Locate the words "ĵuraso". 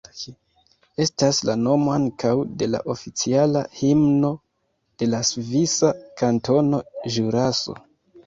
7.17-7.77